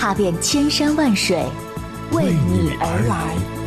[0.00, 1.44] 踏遍千山万水，
[2.12, 3.59] 为你而来。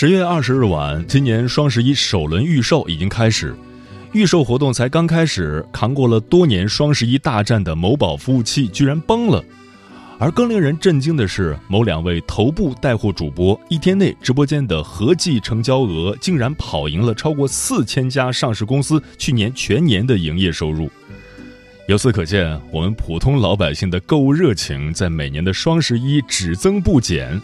[0.00, 3.52] 十月二十日晚，今年双十一首轮预售已经开始，
[4.12, 9.44] 预售活动才刚开始，扛过了多年双十一大战的某宝服务器居然崩了。
[10.20, 20.88] 而更令人震惊的是，某两位头部带货主播一天内直播间的合计成交额竟然跑赢了超过四千家上市公司去年全年的营业收入。
[21.88, 27.40] 由此可见，我们普通老百姓的购物热情在每年的双十一只增不减。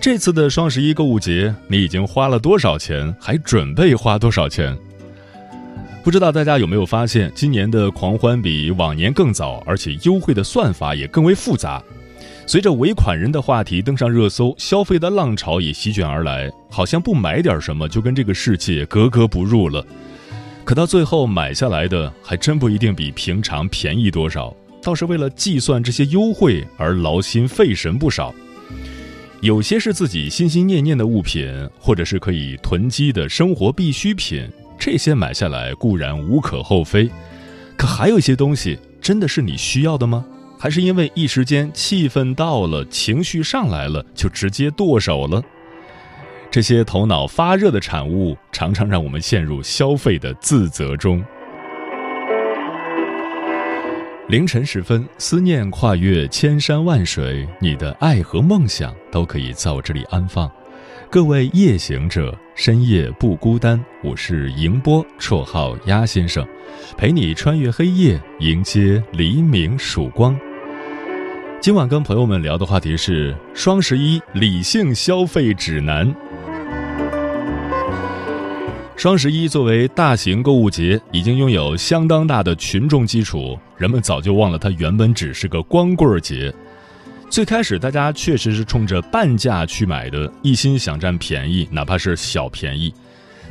[0.00, 3.12] 这次的双十一购物节，你已经花了多少钱？
[3.18, 4.76] 还准备花多少钱？
[6.04, 11.82] 不知道大家有没有发现，今年的狂欢比往年更早，而且优惠的算法也更为复杂。
[12.46, 19.84] 随着尾款人的话题登上热搜，消费的浪潮也席卷而来，好像不买点什么就跟这个世界格格不入了。
[20.64, 28.32] 可到最后买下来的，还真不一定比平常便宜多少，倒是为了计算这些优惠而劳心费神不少。
[29.40, 37.08] 有些是自己心心念念的物品，或者是可以囤积的生活必需品，这些买下来固然无可厚非。
[37.76, 40.24] 可还有一些东西，真的是你需要的吗？
[40.58, 45.40] 还是因为一时间气氛到了，情绪上来了，就直接剁手了？
[46.50, 51.24] 这些头脑发热的产物，常常让我们陷入消费的自责中。
[54.28, 60.50] 凌晨时分，思念跨越千山万水，你的爱和梦想都可以在我这里安放。
[61.08, 63.82] 各位夜行者，深夜不孤单。
[64.04, 66.46] 我是迎波，绰号鸭先生，
[66.94, 70.38] 陪你穿越黑夜，迎接黎明曙光。
[71.58, 76.14] 今晚跟朋友们聊的话题是双十一理性消费指南。
[78.98, 86.52] 双十一作为大型购物节，已经拥有相当大的群众基础，人们早就忘了它原本只是个光棍节。
[87.30, 92.92] 最开始大家确实是冲着半价去买的，一心想占便宜，哪怕是小便宜。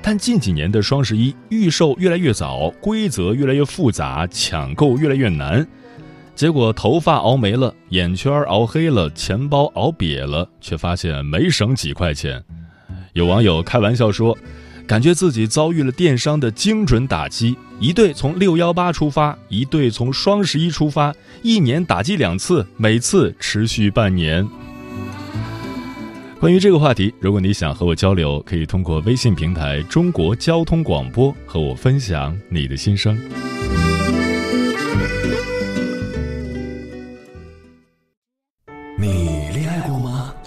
[0.01, 5.65] 但近几年的双十一预售越来越早，规则越来越复杂，抢购越来越难，
[6.35, 12.43] 结果头发熬没了，眼圈熬黑了，钱包熬瘪了，却发现没省几块钱。
[13.13, 14.37] 有网友开玩笑说。
[14.87, 24.47] 感觉自己遭遇了电商的精准打击，一对从六幺八出发，一对从双十一出发，一年打击两次，每次持续半年。
[26.39, 33.19] 关于这个话题，如果你想和我交流，可以通过微信平台“中国交通广播”和我分享你的心声。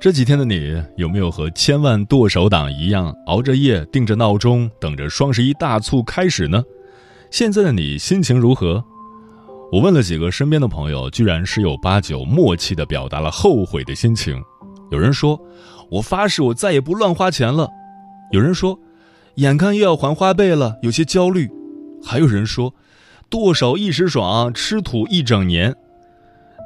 [0.00, 6.64] 这几天的你有没有和千万剁手党一样熬着夜定着闹钟等着双十一大促开始呢？
[7.30, 8.82] 现在的你心情如何？
[9.70, 14.42] 我问了几个身边的朋友，居然十有八九默契地表达了后悔的心情。
[14.90, 15.38] 有人说
[15.92, 17.68] ：“我发誓，我再也不乱花钱了。”
[18.32, 18.80] 有人说
[19.36, 21.46] ：“眼看又要还花呗了，有些焦虑。”
[22.02, 22.74] 还有人说
[23.28, 25.76] ：“剁手一时爽，吃土一整年。”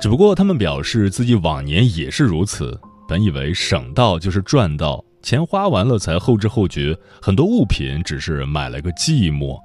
[0.00, 2.80] 只不过他们表示自己往年也是如此。
[3.06, 9.58] 本以为省到就是赚到，钱花完了才后知后觉，很多物品只是买了个寂寞。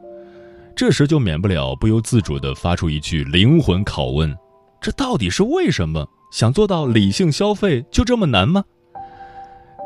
[0.76, 4.34] 这时就免不了不由自主地发出一句灵魂拷问：
[4.82, 6.08] 这到底是为什么？
[6.32, 8.64] 想做到理性消费就这么难吗？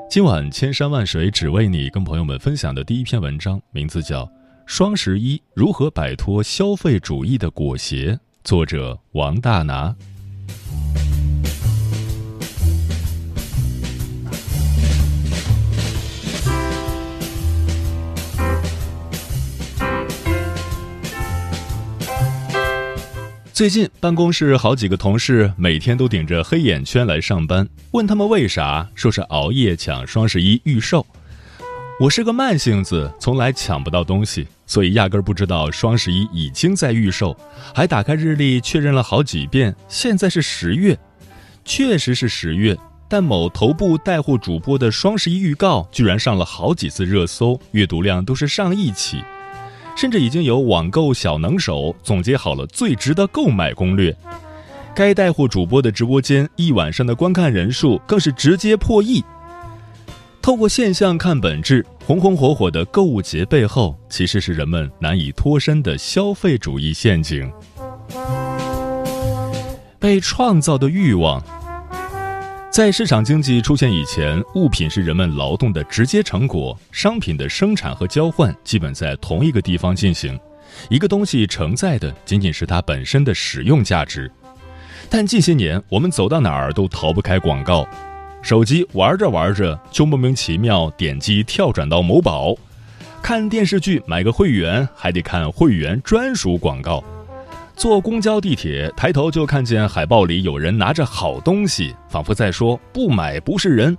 [0.10, 4.26] 今晚千山万水只为你，跟朋友们分享的第一篇文章，名字叫
[4.66, 8.12] 《双十一如何摆脱消费主义的裹挟》，
[8.44, 9.96] 作者王大拿。
[23.54, 31.06] 最近办公室好几个同事每天都顶着黑眼圈来上班，问他们为啥，说是熬夜抢双十一预售。
[32.00, 37.38] 我是个慢性子，从来抢不到东西，所以压根儿不知道双十一已经在预售，
[37.76, 40.98] 还打开日历确认了好几遍，现在是十月，
[41.64, 42.76] 确实是十月，
[43.08, 49.24] 但某头部带货主播的双十一预告居然上了好几次热搜，阅读量都是上亿起。
[49.96, 54.16] 甚至已经有网购小能手总结好了最值得购买攻略。
[54.96, 59.24] 该带货主播的直播间一晚上的观看人数更是直接破亿。
[60.42, 67.50] 透过现象看本质，红红火火的购物节背后，其实是人们难以脱身的消费主义陷阱。
[70.00, 71.42] 被创造的欲望。
[72.74, 80.40] 在市场经济出现以前，物品是人们劳动的直接成果，商品的生产和交换基本在同一个地方进行。
[80.90, 84.32] 一个东西承载的仅仅是它本身的使用价值。
[85.08, 87.88] 但近些年，我们走到哪儿都逃不开广告，
[88.42, 92.56] 手机玩着玩着就莫名其妙点击跳转到某宝，
[93.22, 97.04] 看电视剧买个会员还得看会员专属广告。
[97.76, 103.98] 坐公交、地铁，抬头就看见海报里有人拿着好东西，仿佛在说“不买不是人”。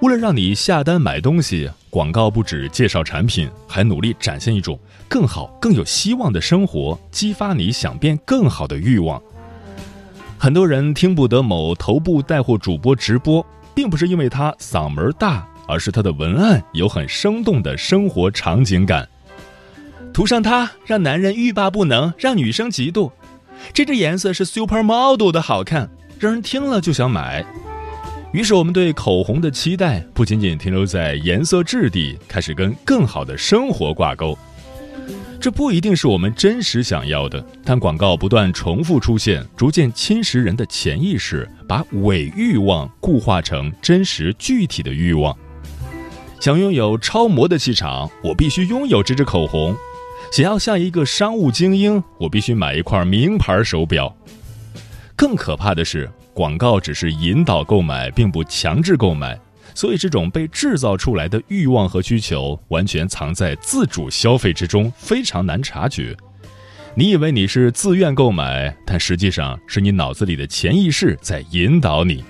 [0.00, 4.76] 为了让你下单买东西，广告不止介绍产品，还努力展现一种
[5.06, 9.22] 更好、更有希望的生活，激发你想变更好的欲望。
[10.38, 19.08] 很多人听不得某头部带货主播直播，并不是因为他嗓门大，而是他的文案有很生动的生活场景感。
[20.12, 23.10] 涂上它，让男人欲罢不能，让女生嫉妒。
[23.72, 27.44] 这支颜色是 supermodel 的好看，让人听了就想买。
[28.32, 34.36] 于是，我们对口红的期待不仅仅停留在颜色质地，开始跟更好的生活挂钩。
[35.40, 45.36] 这不一定是我们真实想要的，但广告不断重复出现，逐渐侵蚀人的潜意识，把伪欲望固化成真实具体的欲望。
[46.38, 49.74] 想拥有超模的气场，我必须拥有这支口红。
[50.32, 54.16] 想要像一个商务精英，我必须买一块名牌手表。
[55.14, 59.38] 更可怕的是，广告只是引导购买，并不强制购买，
[59.74, 66.16] 所以这种被制造出来的欲望和需求，完全藏在自主消费之中，非常难察觉。
[66.94, 72.24] 你以为你是自愿购买，但实际上是你脑子里的潜意识在引导你。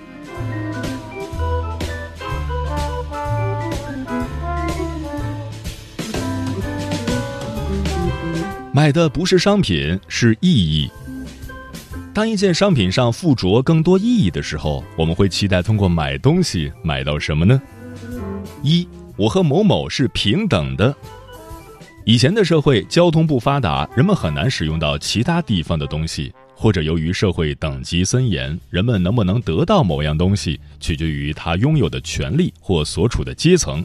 [8.74, 10.90] 买的不是商品，是意义。
[12.14, 17.60] 当一件商品上附着更多意义的时候，我们会期待通过买东西买到什么呢？
[18.62, 20.94] 一，我和某某是平等的。
[22.06, 33.84] 以前的社会交通不发达，人们很难使用到其他地方的东西，或者由于社会等级森严，人们能不能得到某样东西取决于他拥有的权利或所处的阶层。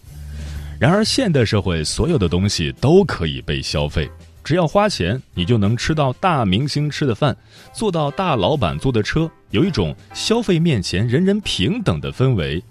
[0.79, 4.10] 然而现代社会，所有的东西都可以被消费。
[4.47, 7.35] 只要花钱，你就能吃到大明星吃的饭，
[7.73, 12.63] 坐到大老板坐的车，有一种消费面前人人平等的氛围。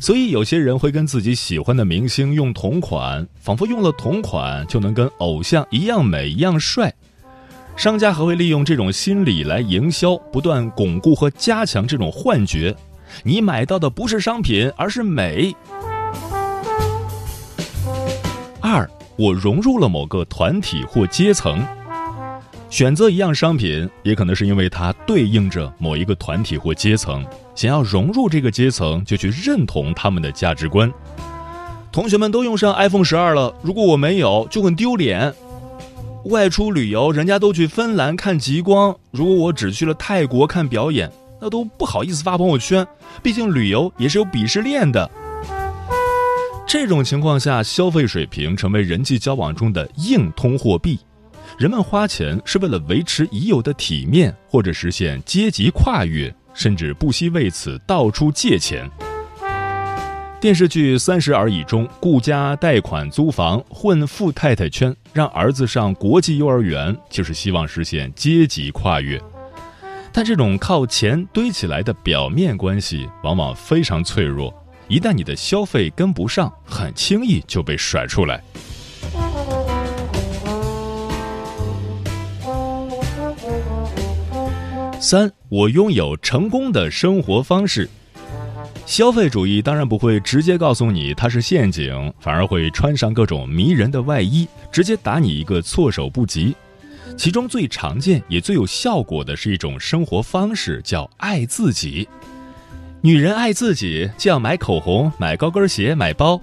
[0.00, 6.90] 所以，有些人会跟自己喜欢的明星用同款，仿佛用了同款就能跟偶像一样美一样帅。
[7.76, 12.74] 商家还会利用这种心理来营销，不断巩固和加强这种幻觉：
[13.22, 15.54] 你买到的不是商品，而是美。
[18.62, 18.90] 二。
[19.18, 21.58] 我融入了某个团体或阶层，
[22.68, 30.92] 选择一样商品，也可能是因为它对应着某一个团体或阶层，想要融入这个阶层，就去认同他们的价值观。
[31.90, 35.32] 同学们都用上 iPhone 十二了，如果我没有，就很丢脸。
[36.26, 42.86] 外出旅游，人家都去芬兰看极光，如果我只去了泰国看表演，那都不好意思发朋友圈，
[43.22, 45.10] 毕竟旅游也是有鄙视链的。
[46.66, 50.98] 这种情况下，消费水平成为人际交往中的硬通货币。
[51.56, 58.90] 人们花钱是为了维持已有的体面，或者实现阶级跨越，甚至不惜为此到处借钱。
[60.40, 69.22] 电视剧《三十而已》中，顾家贷款租房混富太太圈，让儿子上国际幼儿园，就是希望实现阶级跨越。
[70.12, 74.52] 但这种靠钱堆起来的表面关系，往往非常脆弱，
[74.88, 78.40] 一旦你的消费跟不上，很轻易就被甩出来。
[85.00, 87.88] 三，我拥有成功的生活方式。
[88.86, 96.54] 消费主义当然不会直接告诉你它是陷阱，反而会穿上各种迷人的外衣，直接打你一个措手不及。
[97.16, 102.08] 其中最常见也最有效果的是一种生活方式，叫爱自己。
[103.06, 106.40] 女人爱自己就要买口红、买高跟鞋、买包；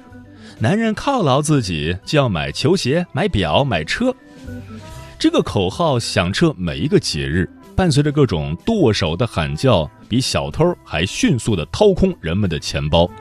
[0.60, 4.16] 男人犒劳自己就要买球鞋、买表、买车。
[5.20, 7.50] 这个口号响彻每一个节日。
[7.76, 13.12] 伴随着各种剁手的喊叫，比小偷还迅速地掏空人们的钱包。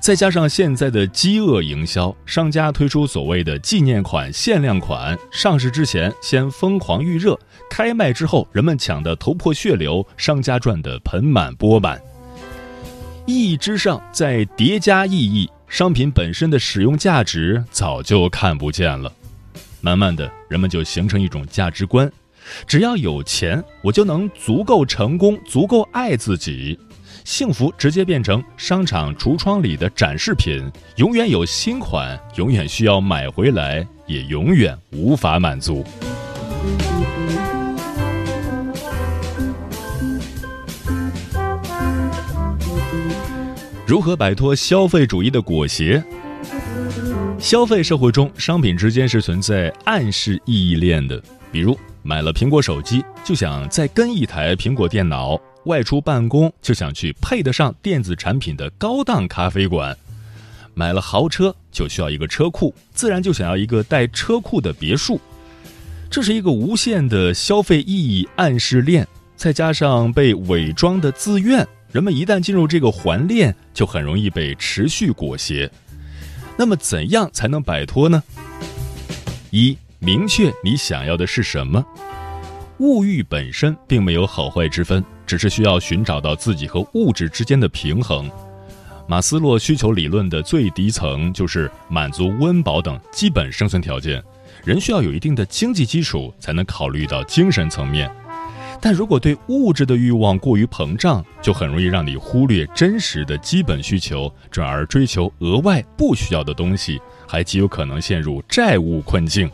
[0.00, 12.00] 再加上现在的饥饿营销，商家推出所谓的纪念款、限量款，上市之前先疯狂预热，开卖之后人们抢得头破血流，商家赚得盆满钵满。
[13.26, 19.10] 意义之上再叠加意义，商品本身的使用价值早就看不见了。
[19.80, 22.10] 慢慢的，人们就形成一种价值观。
[22.66, 26.78] 只要有钱，我就能足够成功，足够爱自己，
[27.24, 35.82] 幸福直接变成商场橱窗里的展示品，永远有新款，永远需要买回来，也永远无法满足。
[43.86, 46.02] 如何摆脱消费主义的裹挟？
[47.38, 51.22] 消费社会中，商品之间是存在暗示意义链的，
[51.52, 51.78] 比如。
[52.06, 59.94] 买了苹果手机，就想再跟一台苹果电脑；外出办公，就想去配得上电子产品的高档咖啡馆；
[60.74, 65.18] 买了豪车，就需要一个车库，自然就想要一个带车库的别墅。
[66.10, 75.70] 这是一个无限的消费意义暗示链，再加上被伪装的自愿，人们一旦进入这个环链，就很容易被持续裹挟。
[76.58, 78.20] 那么，怎样才能摆脱呢？
[79.50, 79.78] 一。
[80.00, 81.82] 明确你想要的是什么，
[82.78, 88.30] 物欲本身并没有好坏之分，只是需要寻找到自己和物质之间的平衡。
[89.06, 94.22] 马斯洛需求理论的最低层就是满足温饱等基本生存条件，
[94.62, 98.10] 人需要有一定的经济基础才能考虑到精神层面。
[98.84, 109.50] 但如果对物质的欲望过于膨胀，就很容易让你忽略真实的基本需求，转而追求额外不需要的东西，还极有可能陷入债务困境。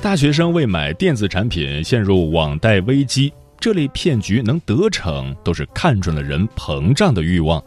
[0.00, 7.62] 大学生为买电子产品陷入网贷危机，这类骗局能得逞，都是看准了人膨胀的欲望。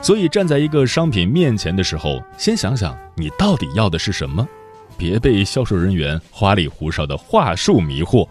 [0.00, 4.48] 所以，站在一个商品面前的时候，先想想你到底要的是什么，
[4.96, 8.26] 别被销售人员花里胡哨的话术迷惑。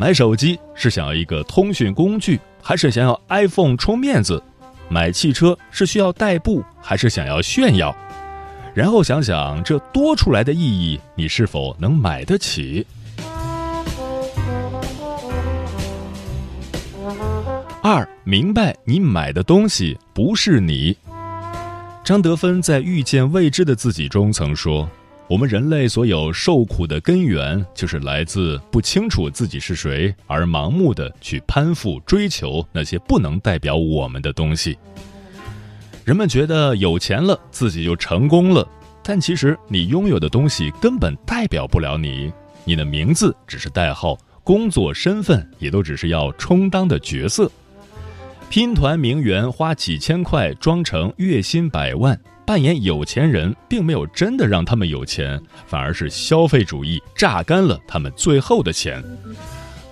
[0.00, 4.40] 买手机是想要一个通讯工具，还是想要 iPhone 充面子？
[4.88, 7.94] 买汽车是需要代步，还是想要炫耀？
[8.74, 12.86] 然后想想这多出来的意义，你是否能买得起？
[17.82, 20.96] 二，明白你买的东西不是你。
[22.04, 24.88] 张德芬在《遇见未知的自己》中曾说
[25.28, 34.78] ：“我们人类所有受苦的根源，就是来自不清楚自己是谁，而盲目的去攀附、追求那些不能代表我们的东西。”
[36.02, 38.66] 人们觉得有钱了，自己就成功了，
[39.02, 42.32] 但其实你拥有的东西根本代表不了你。
[42.64, 47.52] 你的名字只是代号，工作身份也都只是要充当的角色。
[48.48, 52.18] 拼团名媛花几千块装成月薪百万，
[52.48, 59.04] 扮演有钱人，并没有真的让他们有钱，反而是消费主义榨干了他们最后的钱。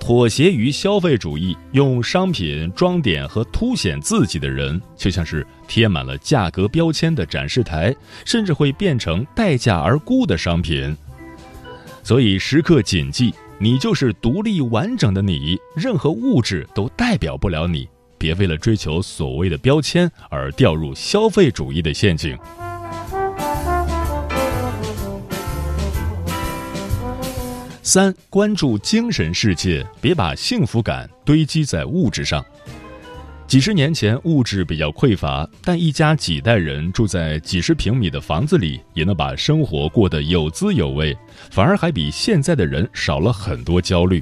[0.01, 7.95] 妥协于消费主义，用商品装点和凸显自己的人，就像是贴满了价格标签的展示台，
[8.25, 10.97] 甚至会变成待价而沽的商品。
[12.03, 17.87] 所以时刻谨记，你就是独立完整的你，任何物质都代表不了你。
[18.19, 22.39] 别为了追求所谓的标签而掉入消费主义的陷阱。
[27.83, 32.45] 三、关注精神世界，别把幸福感堆积在物质上。
[33.47, 41.17] 几十年前物质比较匮乏，但一家几代人住在几十平米的房子里，也能把生活过得有滋有味，
[41.53, 44.21] 反而还比现在的人少了很多焦虑。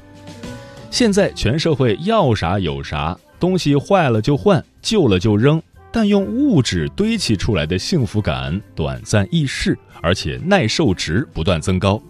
[0.91, 5.61] 现在全社会要啥有啥，东西坏了就换，旧了就扔，
[5.91, 12.01] 但用物质堆砌出来的幸福感短暂易逝，而且耐受值不断增高。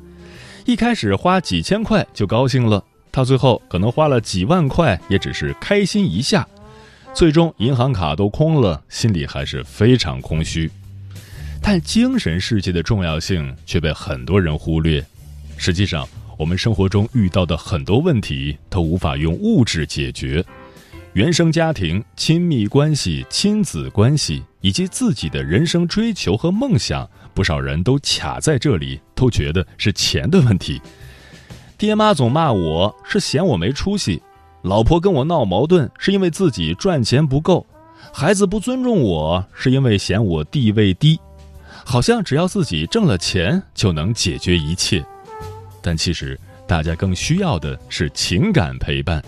[0.65, 6.48] 一开始花几千块就高兴了，到最后可能花了几万块，也只是开心一下。
[7.13, 10.70] 最终，银行卡都空了，心里还是非常空虚。
[11.62, 15.03] 但精神世界的重要性却被很多人忽略。
[15.58, 20.44] 实际上，我们生活中遇到的很多问题都无法用物质解决。
[21.15, 30.81] 原生家庭、亲密关系、亲子关系以及自己的人生追求和梦想，不少人都卡在这里，都觉得是钱的问题。
[31.77, 34.22] 爹妈总骂我是嫌我没出息。
[34.63, 37.65] 老婆跟我闹矛盾，是因为自己赚钱不够；
[38.13, 41.17] 孩子不尊重我，是因为嫌我地位低。
[41.86, 45.01] 好像只要自己挣了钱，就能解决一切。
[45.81, 49.24] 但其实，大家更需要的是情感陪伴，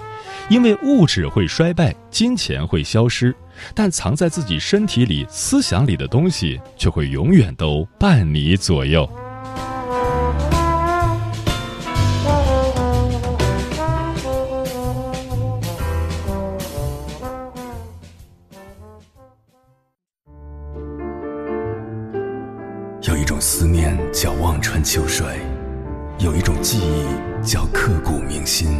[0.50, 3.36] 因为物质会衰败，金钱会消失，
[3.76, 9.08] 但藏在自己身体里、思想里的东西，却会永远都伴你左右。
[23.02, 25.26] 有一种思念叫望穿秋水，
[26.20, 28.80] 有一种记忆叫刻骨铭心，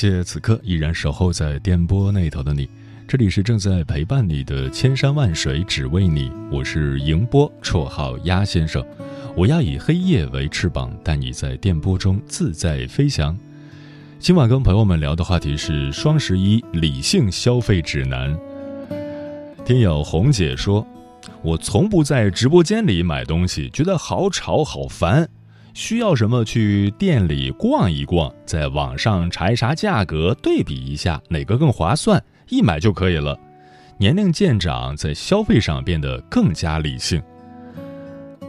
[0.00, 2.70] 谢此刻依然守候在电波那头的你，
[3.08, 8.80] 这里是正在陪伴你的千山万水只为你，我是迎波，绰号鸭先生，
[9.36, 13.36] 我要以黑夜为翅膀，带你在电波中自在飞翔。
[14.20, 18.38] 今晚跟朋友们聊的话题是双十一理性消费指南。
[19.64, 20.86] 听友红姐说，
[21.42, 25.28] 我从不在直播间里买东西，觉得好吵好烦。
[25.78, 33.38] 需要什么去店里逛一逛，在网上查一查价格，对比一下哪个更划算，一买就可以了。
[33.96, 37.22] 年龄渐长，在消费上变得更加理性。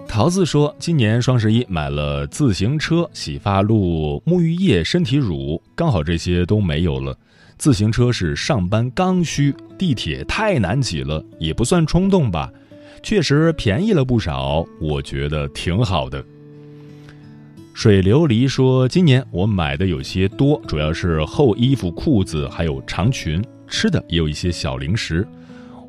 [0.07, 7.15] 桃子说，今年双十一买了自行车、洗发露、沐浴液、身体乳，刚好这些都没有了。
[7.59, 12.51] 自行车是上班刚需，地铁太难挤了，也不算冲动吧，
[13.03, 16.25] 确实便宜了不少，我觉得挺好的。
[17.79, 23.41] 水琉璃说：“今年我买的有些多，主要是厚衣服、裤子，还有长裙。
[23.69, 25.25] 吃的也有一些小零食。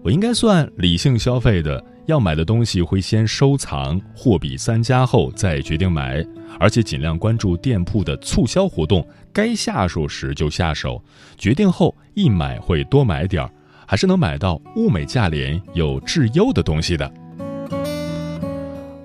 [0.01, 6.25] 我应该算理性消费的，要买的东西会先收藏，货比三家后再决定买，
[6.61, 11.03] 而且尽量关注店铺的促销活动，该下手时就下手。
[11.37, 13.51] 决定后一买会多买点儿，
[13.85, 17.13] 还是能买到物美价廉、有质优的东西的。”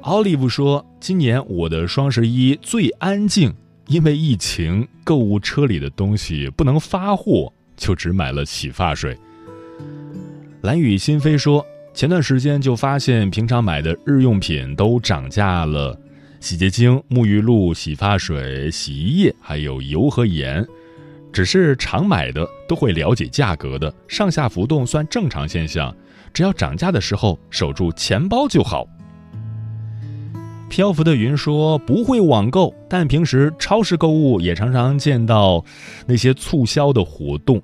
[0.05, 3.51] 奥利弗说：“今年我的双十一最安静，
[3.87, 9.17] 因为疫情，购物车里的东西不能发货，就只买了洗发水。”
[10.61, 15.99] 蓝雨心飞说：“前段时间就发现，平常买的日用品都涨价了，
[16.39, 20.63] 洗洁精、沐浴露、洗发水、洗衣液，还有油和盐。
[21.33, 25.91] 只是常买的都会了解价格的，上下浮动算正常现象，
[26.31, 28.87] 只要涨价的时候守住钱包就好。”
[30.75, 35.63] 漂浮的云说不会网购，但平时超市购物也常常见到
[36.05, 37.61] 那些促销的活动，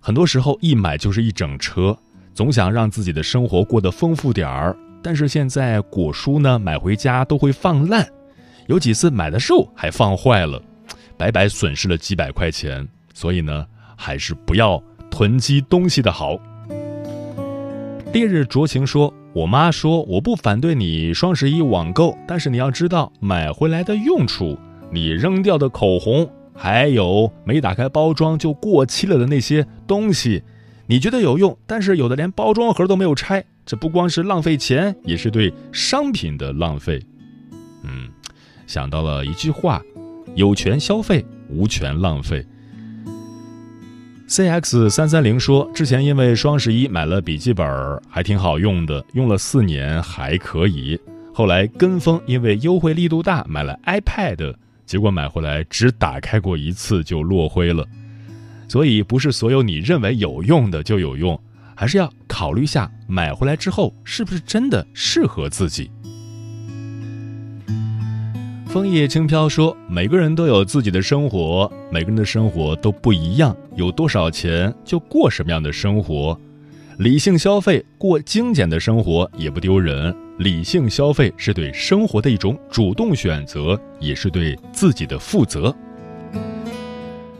[0.00, 1.94] 很多时候一买就是一整车，
[2.32, 4.74] 总想让自己的生活过得丰富点儿。
[5.02, 8.08] 但是现在果蔬呢，买回家都会放烂，
[8.68, 10.58] 有几次买的时候还放坏了，
[11.18, 12.88] 白白损失了几百块钱。
[13.12, 13.66] 所以呢，
[13.98, 16.38] 还是不要囤积东西的好。
[18.14, 19.12] 烈日灼情说。
[19.36, 24.58] 我妈说：“我不反对你双十一网购，但是你要知道买回来的用处。
[24.90, 30.42] 你扔掉的口红，还有没打开包装就过期了的那些东西，
[30.86, 36.98] 你觉得有用，但是有的连包装盒都没有拆，这不光是浪费钱，也是对商品的浪费。”
[37.84, 38.08] 嗯，
[38.66, 39.82] 想到了一句话
[40.34, 42.42] ：“有权消费，无权浪费。”
[44.28, 47.64] C X 三三零说，之前因为双十一买了笔记本，
[48.08, 50.98] 还挺好用的，用了四年还可以。
[51.32, 54.52] 后来跟风，因为优惠力度大，买了 iPad，
[54.84, 57.86] 结果买回来只打开过一次就落灰了。
[58.66, 61.40] 所以，不是所有你认为有用的就有用，
[61.76, 65.88] 还是要考虑下买回来之后是不是真的适合自己。
[68.66, 73.56] 枫叶轻飘说：“每个人都有自己的生活，每个人的生活都不一样。
[73.76, 76.38] 有多少钱就过什么样的生活，
[76.98, 80.14] 理性消费，过精简的生活也不丢人。
[80.38, 85.74] 理性消费是对生活的一种主动选择，也是对自己的负责。”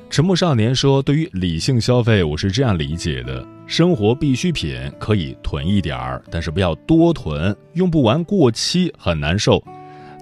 [0.09, 9.63] 沉默少年说：“对于理性消费，我是这样理解的：生活必需品可以囤一点儿，但是不要多囤，用不完过期很难受。”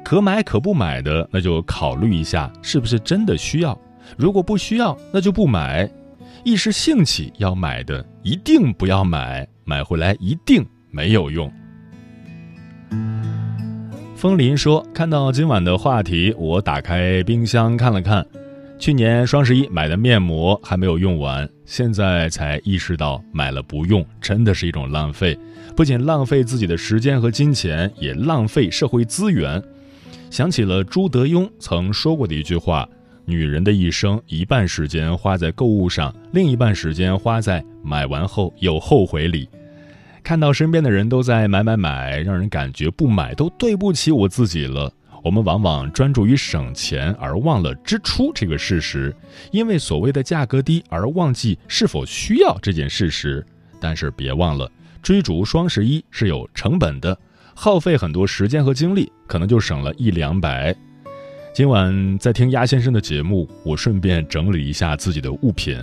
[0.05, 3.77] 可买可不买的，那就考虑一下是不是真的需要。
[4.19, 5.91] 如果不需要，那就不买。
[6.45, 11.51] 一时兴起要买的，一定不要买，买回来一定没有用。
[14.15, 18.25] 风林说：“看到今晚的话题，我打开冰箱看了看，
[18.79, 25.39] 去年双十一买的面膜还没有用完，现在才意识到买了不用，真的是一种浪费。
[25.75, 29.63] 不仅浪费自己的时间和金钱，也浪费社会资源。”
[30.35, 32.89] 想起了朱德庸曾说过的一句话
[33.25, 39.49] ：“女人的一生，一半时间花在购物上，另一半时间花在买完后有后悔里。”
[40.25, 44.93] 看到身边的人都在买买买，让人感觉不买都对不起我自己了。
[45.23, 49.15] 我们往往专注于省钱而忘了支出这个事实，
[49.53, 53.47] 因为所谓的价格低而忘记是否需要这件事实。
[53.79, 54.69] 但是别忘了，
[55.01, 57.17] 追逐双十一是有成本的。
[57.55, 60.75] 耗费很多时间和精力，可能就省了一两百。
[61.55, 65.79] 今晚在听鸭先生的节目，我顺便整理一下自己的物品。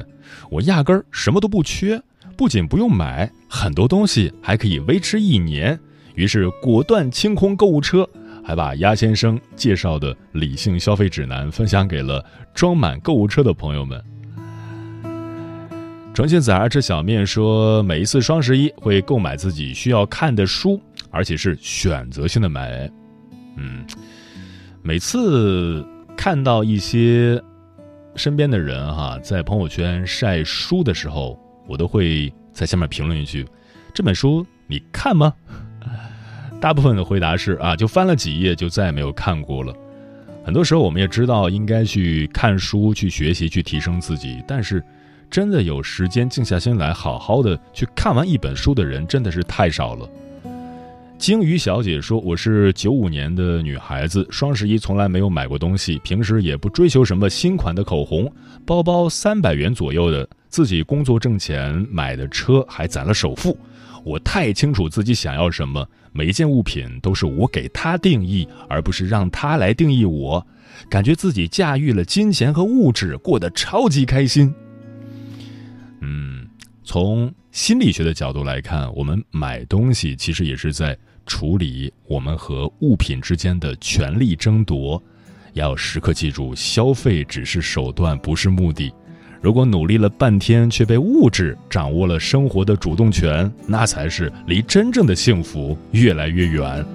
[0.49, 2.01] 我压根儿什么都不缺，
[2.35, 5.79] 不仅不用买很多东西，还可以维持一年。
[6.15, 8.07] 于是果断清空购物车，
[8.43, 14.03] 还把鸭先生介绍的理性消费指南分享给了装满购物车的朋友们。
[16.13, 20.81] 重庆崽儿吃小面说，每一次双十一会购买自己需要看的书。
[21.11, 22.89] 而且是选择性的买，
[23.57, 23.85] 嗯，
[24.81, 25.85] 每次
[26.17, 27.41] 看到一些
[28.15, 33.45] 身边的人哈在朋友圈晒书的时候，我都会在下面评论一句
[33.93, 35.33] ：“这本书你看吗？”
[36.61, 39.73] 大部分的回答是啊，就翻了几页就再也没有看过了。
[40.43, 44.83] 很多时候我们也知道应该去看书、去学习、去提升自己，但是
[45.29, 50.09] 真的有时间静下心来好好的去看完一本书的人，真的是太少了。
[51.21, 58.27] 鲸鱼小姐说：“我是九五年的女孩子，双十一从来没有买过东西，平时也不追求什么新款的口红，
[58.65, 63.55] 包包三百元左右的，自己工作挣钱买的车还攒了首付。
[64.03, 70.43] 我太清楚自己想要什么，每一件物品都是我给他定义，而不是让他来定义我。
[70.89, 74.51] 感觉自己驾驭了金钱和物质，过得超级开心。
[75.99, 76.47] 嗯，
[76.83, 85.01] 从心理学的角度来看，我们买东西其实也是在。”处理我们和物品之间的权力争夺，
[85.53, 88.93] 要时刻记住，消费只是手段，不是目的。
[89.41, 96.85] 如果努力了半天却被物质掌握了生活的主动权，那才是离真正的幸福越来越远。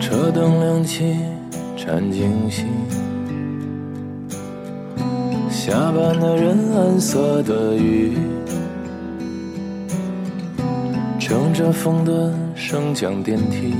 [0.00, 1.16] 车灯亮起，
[1.76, 2.64] 看惊喜。
[5.66, 8.18] 下班的人，蓝色的雨，
[11.18, 13.72] 乘着风的升降电梯，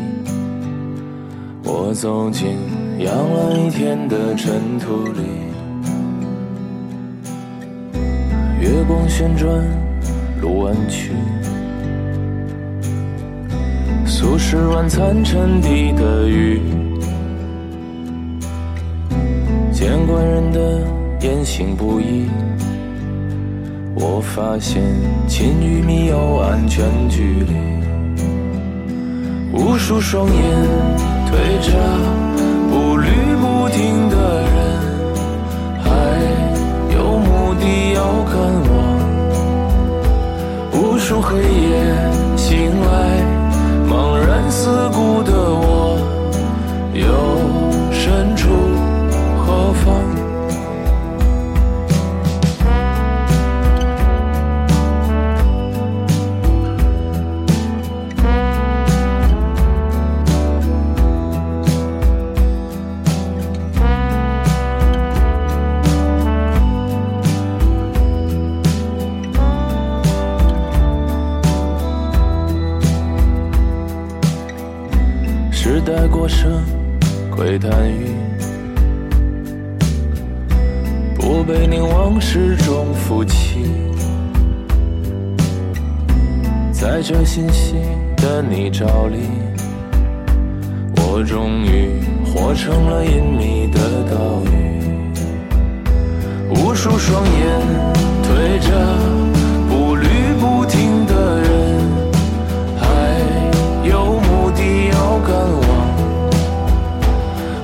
[1.62, 2.56] 我走进
[3.00, 5.20] 养了一天的尘土里。
[8.62, 9.46] 月光旋转，
[10.40, 11.12] 路弯曲，
[14.06, 16.62] 素食晚餐沉底的鱼，
[19.70, 21.03] 见惯人的。
[21.24, 22.28] 言行不一，
[23.94, 24.82] 我发现
[25.26, 27.54] 亲与密有安全距离。
[29.50, 30.36] 无数双眼
[31.30, 31.72] 对着
[32.68, 33.08] 步履
[33.40, 34.54] 不停的人，
[35.82, 35.88] 还
[36.94, 38.36] 有目的要赶
[38.68, 38.72] 往。
[40.74, 41.40] 无数黑夜
[42.36, 43.24] 醒来，
[43.88, 45.96] 茫然四顾的我，
[46.92, 47.06] 又
[47.90, 48.50] 身处
[75.66, 76.62] 时代过剩
[77.30, 78.14] 窥探欲，
[81.16, 83.64] 不被凝望始终负气。
[86.70, 87.76] 在这信息
[88.18, 89.20] 的泥沼里，
[90.96, 94.52] 我终于活成了隐秘的岛屿。
[96.50, 97.60] 无数双眼
[98.22, 98.68] 推着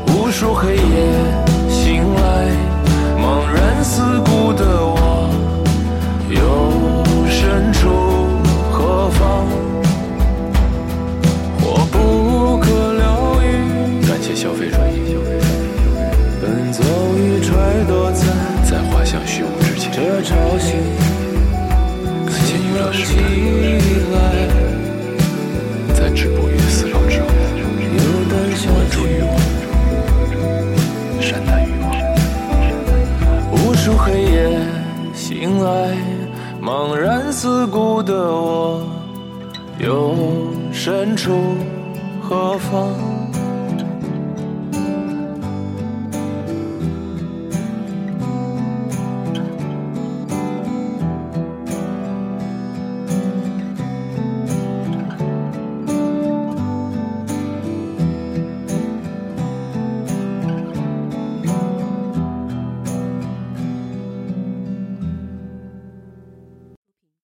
[0.07, 0.81] 无数黑夜
[1.69, 2.49] 醒来，
[3.19, 5.31] 茫然四顾的我，
[6.31, 6.41] 又
[7.29, 7.89] 身处
[8.71, 9.47] 何方？
[11.63, 13.03] 我不可疗
[13.43, 13.45] 愈。
[14.07, 15.17] 感谢消费转移，
[16.41, 16.83] 奔走
[17.17, 17.51] 已揣
[17.87, 18.25] 度在
[18.65, 20.75] 在滑向虚无之前，这潮汐，
[22.25, 23.21] 感谢娱乐时起代，
[40.83, 41.70] 深，处？